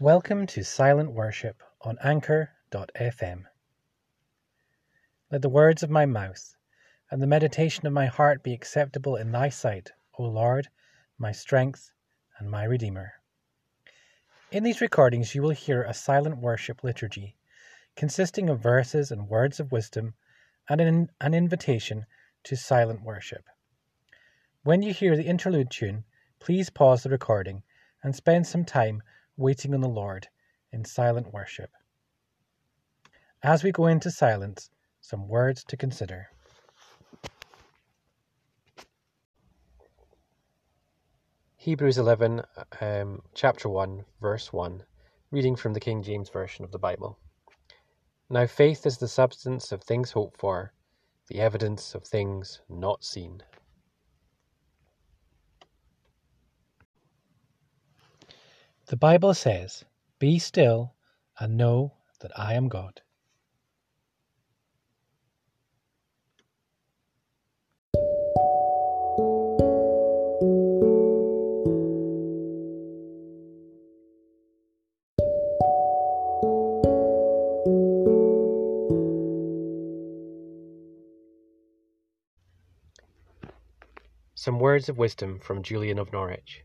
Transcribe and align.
Welcome 0.00 0.46
to 0.48 0.62
Silent 0.62 1.10
Worship 1.10 1.60
on 1.80 1.98
Anchor.fm. 2.04 3.46
Let 5.32 5.42
the 5.42 5.48
words 5.48 5.82
of 5.82 5.90
my 5.90 6.06
mouth 6.06 6.54
and 7.10 7.20
the 7.20 7.26
meditation 7.26 7.84
of 7.84 7.92
my 7.92 8.06
heart 8.06 8.44
be 8.44 8.54
acceptable 8.54 9.16
in 9.16 9.32
thy 9.32 9.48
sight, 9.48 9.90
O 10.16 10.22
Lord, 10.22 10.68
my 11.18 11.32
strength 11.32 11.90
and 12.38 12.48
my 12.48 12.62
Redeemer. 12.62 13.14
In 14.52 14.62
these 14.62 14.80
recordings, 14.80 15.34
you 15.34 15.42
will 15.42 15.50
hear 15.50 15.82
a 15.82 15.92
silent 15.92 16.38
worship 16.38 16.84
liturgy 16.84 17.36
consisting 17.96 18.48
of 18.48 18.60
verses 18.60 19.10
and 19.10 19.28
words 19.28 19.58
of 19.58 19.72
wisdom 19.72 20.14
and 20.68 20.80
an, 20.80 21.10
an 21.20 21.34
invitation 21.34 22.06
to 22.44 22.54
silent 22.54 23.02
worship. 23.02 23.46
When 24.62 24.80
you 24.80 24.94
hear 24.94 25.16
the 25.16 25.26
interlude 25.26 25.72
tune, 25.72 26.04
please 26.38 26.70
pause 26.70 27.02
the 27.02 27.10
recording 27.10 27.64
and 28.04 28.14
spend 28.14 28.46
some 28.46 28.64
time 28.64 29.02
waiting 29.38 29.72
on 29.72 29.80
the 29.80 29.88
Lord 29.88 30.26
in 30.72 30.84
silent 30.84 31.32
worship. 31.32 31.70
As 33.42 33.62
we 33.62 33.70
go 33.70 33.86
into 33.86 34.10
silence, 34.10 34.68
some 35.00 35.28
words 35.28 35.62
to 35.68 35.76
consider. 35.76 36.26
Hebrews 41.56 41.98
11, 41.98 42.42
um, 42.80 43.22
chapter 43.34 43.68
1, 43.68 44.04
verse 44.20 44.52
1, 44.52 44.82
reading 45.30 45.54
from 45.54 45.72
the 45.72 45.80
King 45.80 46.02
James 46.02 46.30
Version 46.30 46.64
of 46.64 46.72
the 46.72 46.78
Bible. 46.78 47.18
Now 48.28 48.46
faith 48.46 48.86
is 48.86 48.98
the 48.98 49.08
substance 49.08 49.70
of 49.70 49.82
things 49.82 50.10
hoped 50.10 50.36
for, 50.36 50.72
the 51.28 51.40
evidence 51.40 51.94
of 51.94 52.02
things 52.02 52.60
not 52.68 53.04
seen. 53.04 53.42
The 58.88 58.96
Bible 58.96 59.34
says, 59.34 59.84
Be 60.18 60.38
still 60.38 60.94
and 61.38 61.58
know 61.58 61.92
that 62.20 62.32
I 62.38 62.54
am 62.54 62.68
God. 62.68 63.02
Some 84.34 84.58
words 84.58 84.88
of 84.88 84.96
wisdom 84.96 85.40
from 85.40 85.62
Julian 85.62 85.98
of 85.98 86.10
Norwich. 86.10 86.64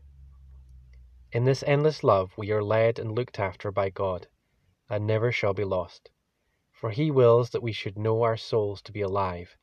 In 1.34 1.46
this 1.46 1.64
endless 1.66 2.04
love 2.04 2.32
we 2.38 2.52
are 2.52 2.62
led 2.62 3.00
and 3.00 3.12
looked 3.12 3.40
after 3.40 3.72
by 3.72 3.90
God, 3.90 4.28
and 4.88 5.04
never 5.04 5.32
shall 5.32 5.52
be 5.52 5.64
lost. 5.64 6.12
For 6.70 6.92
he 6.92 7.10
wills 7.10 7.50
that 7.50 7.62
we 7.62 7.72
should 7.72 7.98
know 7.98 8.22
our 8.22 8.36
souls 8.36 8.80
to 8.82 8.92
be 8.92 9.00
alive, 9.00 9.56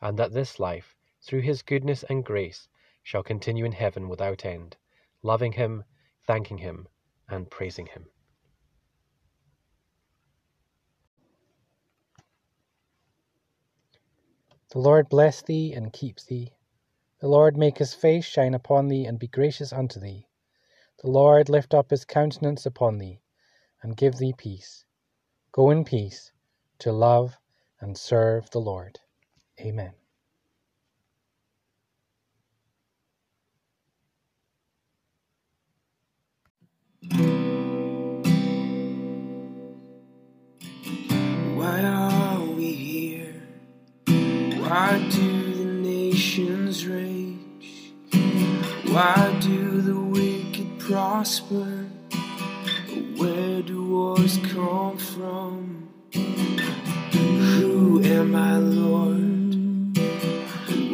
and 0.00 0.16
that 0.20 0.30
this 0.30 0.60
life, 0.60 0.94
through 1.20 1.40
his 1.40 1.62
goodness 1.62 2.04
and 2.04 2.24
grace, 2.24 2.68
shall 3.02 3.24
continue 3.24 3.64
in 3.64 3.72
heaven 3.72 4.08
without 4.08 4.44
end, 4.44 4.76
loving 5.20 5.50
him, 5.50 5.82
thanking 6.24 6.58
him, 6.58 6.86
and 7.28 7.50
praising 7.50 7.86
him. 7.86 8.06
The 14.70 14.78
Lord 14.78 15.08
bless 15.08 15.42
thee 15.42 15.72
and 15.72 15.92
keep 15.92 16.20
thee. 16.20 16.52
The 17.20 17.26
Lord 17.26 17.56
make 17.56 17.78
his 17.78 17.94
face 17.94 18.24
shine 18.24 18.54
upon 18.54 18.86
thee 18.86 19.06
and 19.06 19.18
be 19.18 19.26
gracious 19.26 19.72
unto 19.72 19.98
thee. 19.98 20.28
The 21.02 21.10
Lord 21.10 21.48
lift 21.48 21.74
up 21.74 21.90
his 21.90 22.04
countenance 22.04 22.66
upon 22.66 22.98
thee 22.98 23.20
and 23.82 23.96
give 23.96 24.16
thee 24.18 24.34
peace. 24.36 24.84
Go 25.52 25.70
in 25.70 25.84
peace 25.84 26.32
to 26.80 26.92
love 26.92 27.38
and 27.80 27.96
serve 27.98 28.50
the 28.50 28.60
Lord. 28.60 29.00
Amen. 29.60 29.94
Why 41.40 41.82
are 41.84 42.44
we 42.44 42.72
here? 42.72 43.42
Why 44.60 45.08
do 45.12 45.54
the 45.54 45.64
nations 45.66 46.86
rage? 46.86 47.92
Why 48.88 49.25
prosper? 50.96 51.84
Where 53.18 53.60
do 53.60 53.86
wars 53.86 54.38
come 54.54 54.96
from? 54.96 55.90
Who 57.58 58.02
am 58.02 58.34
I, 58.34 58.56
Lord? 58.56 59.98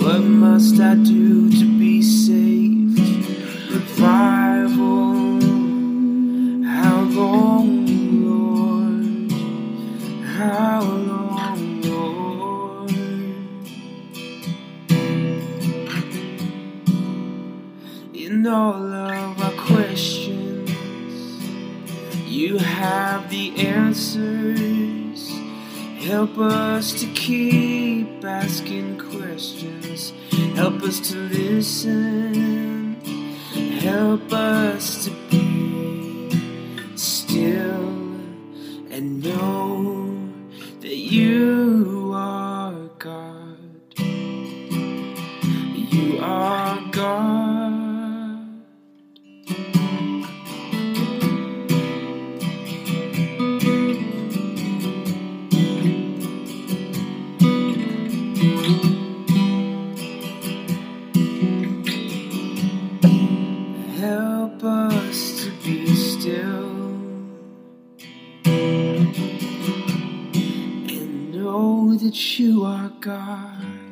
What 0.03 0.23
must 0.23 0.81
I 0.81 0.97
do 0.97 1.49
to 1.51 1.79
be 1.79 2.03
saved? 2.03 2.99
Revival. 3.71 5.41
How 6.67 6.99
long, 7.21 7.69
Lord? 8.27 9.33
How 10.37 10.81
long, 11.11 11.81
Lord? 11.83 12.91
In 18.12 18.47
all 18.49 18.92
you 22.43 22.59
have 22.59 23.31
the 23.31 23.55
answers. 23.69 25.31
Help 26.05 26.37
us 26.39 26.93
to 27.01 27.07
keep 27.15 28.25
asking 28.25 28.99
questions. 28.99 30.13
Help 30.57 30.83
us 30.83 30.99
to 31.11 31.19
listen. 31.29 32.97
Help 33.79 34.33
us 34.33 34.62
that 72.12 72.39
you 72.39 72.62
are 72.67 72.91
God. 73.00 73.92